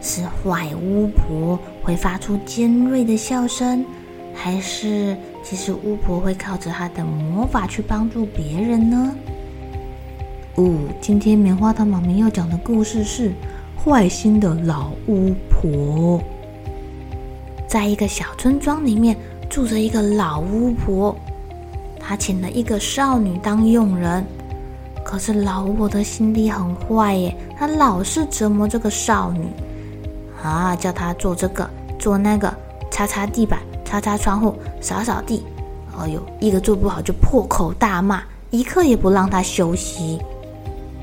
[0.00, 3.84] 是坏巫婆会发出尖锐的笑声，
[4.34, 9.14] 还是其实巫婆会靠着她的魔法去帮助别人呢？
[10.54, 13.32] 哦，今天棉花糖妈咪要讲的故事是
[13.76, 16.20] 坏心的老巫婆。
[17.66, 19.16] 在一个小村庄里面，
[19.50, 21.14] 住着一个老巫婆，
[21.98, 24.24] 她请了一个少女当佣人。
[25.04, 29.46] 可是老巫婆的心地很坏耶，她老是折磨这个少女。
[30.42, 30.76] 啊！
[30.76, 32.52] 叫他做这个，做那个，
[32.90, 35.44] 擦擦地板，擦擦窗户，扫扫地。
[35.98, 40.20] 哎呦，一个做不好就破口大骂，一刻也不让他休息。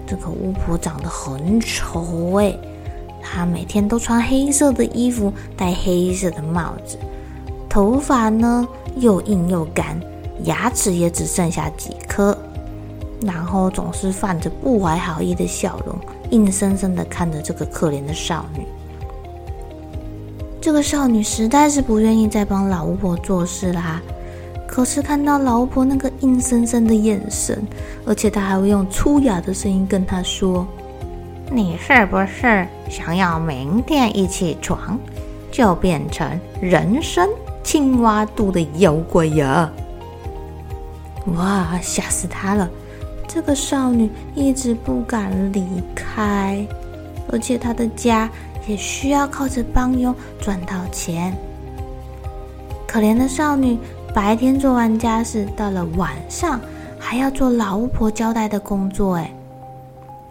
[0.06, 2.56] 这个巫婆长得很丑哎，
[3.22, 6.98] 她每天都穿黑色的衣服，戴黑色的帽子，
[7.68, 8.68] 头发呢
[8.98, 10.00] 又硬又干，
[10.44, 12.38] 牙齿也只剩下几颗，
[13.22, 15.98] 然后总是泛着不怀好意的笑容，
[16.30, 18.68] 硬生生的看着这个可怜的少女。
[20.64, 24.02] 这个少女实在是不愿意再帮老巫婆做事啦，
[24.66, 27.62] 可是看到老巫婆那个阴森森的眼神，
[28.06, 30.66] 而且她还会用粗哑的声音跟她说
[31.52, 34.98] ：“你是不是想要明天一起床
[35.52, 37.28] 就变成人参
[37.62, 39.70] 青蛙肚的妖怪呀？”
[41.36, 42.70] 哇，吓死她了！
[43.28, 46.66] 这个少女一直不敢离开，
[47.30, 48.30] 而且她的家。
[48.68, 51.36] 也需要靠着帮佣赚到钱。
[52.88, 53.78] 可怜的少女
[54.14, 56.60] 白天做完家事，到了晚上
[57.00, 59.16] 还要做老巫婆交代的工作。
[59.16, 59.32] 哎，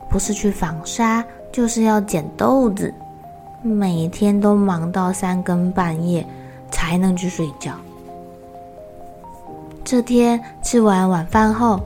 [0.09, 2.95] 不是去纺纱，就是要捡豆子，
[3.63, 6.25] 每天都忙到三更半夜
[6.71, 7.73] 才能去睡觉。
[9.85, 11.81] 这天吃完晚饭后，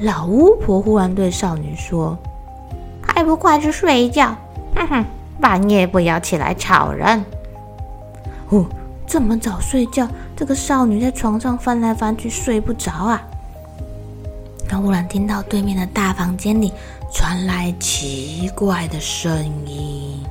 [0.00, 2.16] 老巫婆忽然对少女说
[3.06, 4.34] ：“还不快去睡一觉？”
[4.74, 5.04] 哼哼。
[5.42, 7.24] 半夜不要起来吵人！
[8.50, 8.64] 哦，
[9.08, 13.20] 这么早睡觉，这个少女在床上翻来翻去睡不着啊。
[14.68, 16.72] 她忽然听到对面的大房间里
[17.12, 20.22] 传来奇怪的声音。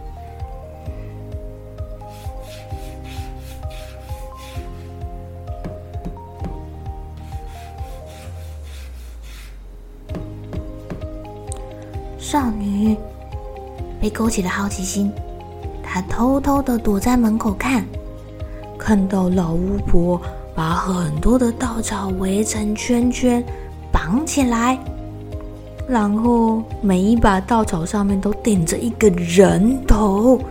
[12.17, 12.97] 少女。
[14.01, 15.13] 被勾起了好奇心，
[15.83, 17.85] 他偷偷的躲在门口看，
[18.79, 20.19] 看到老巫婆
[20.55, 23.43] 把很多的稻草围成圈圈，
[23.91, 24.77] 绑起来，
[25.87, 30.41] 然后每一把稻草上面都顶着一个人头。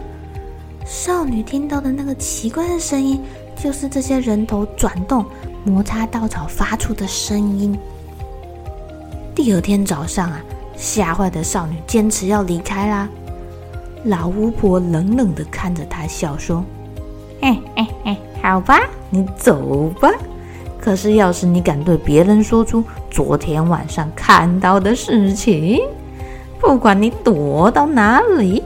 [0.87, 3.21] 少女听到的那个奇怪的声音，
[3.56, 5.25] 就是这些人头转动、
[5.65, 7.77] 摩擦稻草发出的声音。
[9.34, 10.41] 第二天早上啊，
[10.77, 13.09] 吓坏的少女坚持要离开啦。
[14.05, 16.65] 老巫婆冷冷的看着他，笑说
[17.43, 18.81] ：“哎哎哎，好吧，
[19.11, 20.09] 你走吧。
[20.81, 25.80] 可是，要是你敢对别人说出昨天晚上看到的事情，
[26.59, 28.63] 不管你躲到哪里，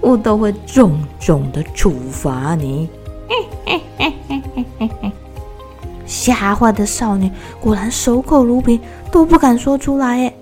[0.00, 2.88] 我都会重重的处罚你。”
[3.28, 3.34] 嘿
[3.64, 5.12] 嘿嘿嘿嘿嘿，
[6.06, 7.28] 吓坏的少女
[7.60, 8.80] 果然守口如瓶，
[9.10, 10.32] 都不敢说出来。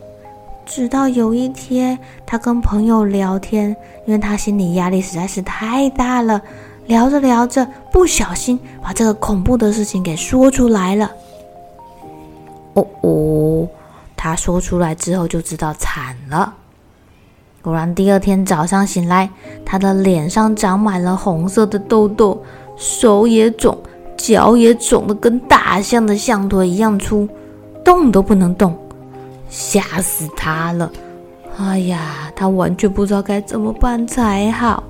[0.74, 3.76] 直到有一天，他跟朋友聊天，
[4.06, 6.42] 因为他心理压力实在是太大了，
[6.86, 11.08] 聊着聊着，不小心把这个恐怖的事情给说出来了。
[12.72, 13.68] 哦哦，
[14.16, 16.52] 他说出来之后就知道惨了。
[17.62, 19.30] 果然，第二天早上醒来，
[19.64, 22.42] 他的脸上长满了红色的痘痘，
[22.76, 23.78] 手也肿，
[24.16, 27.28] 脚也肿得跟大象的象腿一样粗，
[27.84, 28.76] 动都不能动。
[29.49, 30.91] 吓死他了！
[31.58, 34.82] 哎呀，他完全不知道该怎么办才好。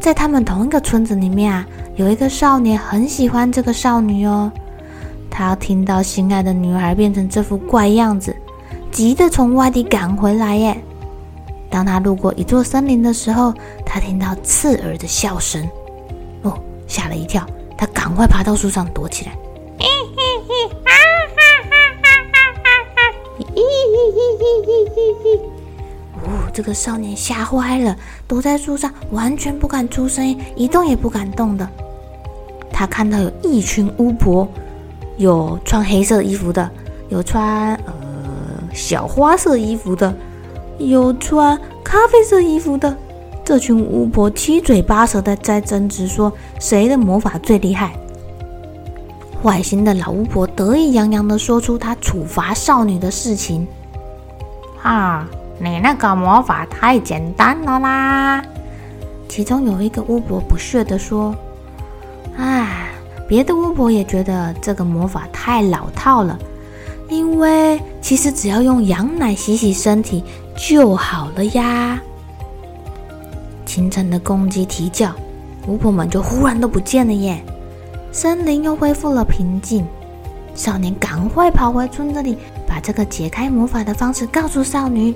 [0.00, 1.66] 在他们同一个村子里面啊，
[1.96, 4.50] 有一个少年很喜欢这个少女哦。
[5.28, 8.34] 他听到心爱的女孩变成这副怪样子，
[8.90, 10.80] 急得从外地赶回来耶。
[11.68, 13.52] 当他路过一座森林的时候，
[13.84, 15.68] 他听到刺耳的笑声，
[16.42, 17.44] 哦，吓了一跳，
[17.76, 19.32] 他赶快爬到树上躲起来。
[24.38, 25.40] 嘿嘿嘿嘿嘿！
[26.24, 27.96] 哦，这个少年吓坏了，
[28.26, 31.68] 躲在树上，完全不敢出声音，一动也不敢动的。
[32.72, 34.48] 他看到有一群巫婆。
[35.18, 36.70] 有穿黑色衣服的，
[37.08, 37.94] 有穿呃
[38.74, 40.14] 小花色衣服的，
[40.76, 42.94] 有穿咖啡色衣服的。
[43.42, 46.30] 这群巫婆七嘴八舌的在争执，说
[46.60, 47.96] 谁的魔法最厉害。
[49.42, 53.66] 坏心的老巫婆得意洋洋的说出她处罚少女的事情。
[54.86, 55.28] 啊，
[55.58, 58.42] 你那个魔法太简单了啦！
[59.28, 61.34] 其中有一个巫婆不屑的说
[62.38, 62.84] ：“唉。”
[63.28, 66.38] 别的巫婆也觉得这个魔法太老套了，
[67.08, 70.22] 因为其实只要用羊奶洗洗身体
[70.56, 72.00] 就好了呀。
[73.64, 75.10] 清晨的公鸡啼叫，
[75.66, 77.42] 巫婆们就忽然都不见了耶，
[78.12, 79.84] 森林又恢复了平静。
[80.54, 85.14] 少年赶快跑回村子里，把这个解开魔法的方式告诉少女。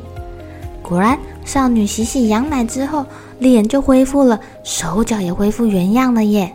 [0.83, 3.05] 果然，少女洗洗羊奶之后，
[3.39, 6.53] 脸就恢复了，手脚也恢复原样了耶。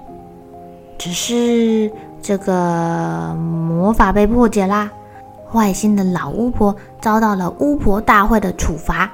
[0.98, 4.90] 只是这个魔法被破解啦，
[5.52, 9.10] 坏心的老巫婆遭到了巫婆大会的处罚，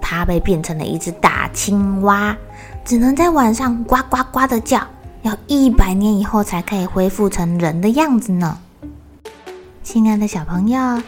[0.00, 2.36] 她被变成了一只大青蛙，
[2.84, 4.80] 只能在晚上呱呱呱的叫，
[5.22, 8.58] 要一百年以后才可以恢复成人的样子呢。
[9.84, 11.02] 亲爱的小朋友，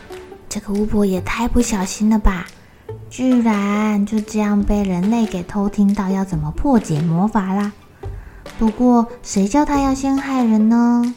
[0.50, 2.46] 这个巫婆也太不小心了吧，
[3.08, 7.72] 居然就这样被人类给偷听到要怎么破解魔法啦！
[8.58, 11.14] 不过，谁叫他要先害人呢？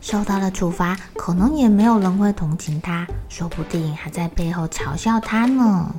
[0.00, 5.94] 受到了处罚，可能也没有人会同情他，说不定还在背后嘲笑他呢。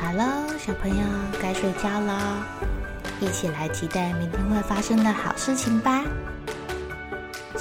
[0.00, 1.04] 好了，小朋友
[1.40, 2.42] 该睡觉了，
[3.20, 6.02] 一起来期待明天会发生的好事情吧。